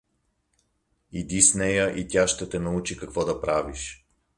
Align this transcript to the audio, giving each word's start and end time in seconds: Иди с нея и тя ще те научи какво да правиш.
Иди 1.11 1.41
с 1.41 1.53
нея 1.55 1.89
и 1.91 2.07
тя 2.07 2.27
ще 2.27 2.49
те 2.49 2.59
научи 2.59 2.97
какво 2.97 3.25
да 3.25 3.41
правиш. 3.41 4.05